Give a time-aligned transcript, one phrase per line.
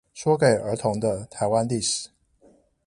[0.15, 2.09] 說給兒童的臺灣歷史